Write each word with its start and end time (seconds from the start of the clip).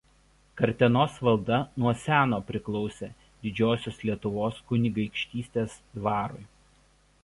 Kartenos 0.61 1.19
valda 1.27 1.59
nuo 1.83 1.91
seno 2.05 2.41
priklausė 2.49 3.11
Didžiosios 3.45 4.03
Lietuvos 4.11 4.61
kunigaikštystės 4.73 5.81
dvarui. 6.01 6.47